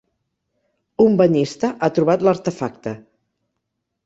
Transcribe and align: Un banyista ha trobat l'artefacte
Un 1.05 1.19
banyista 1.19 1.71
ha 1.73 1.91
trobat 1.99 2.27
l'artefacte 2.29 2.97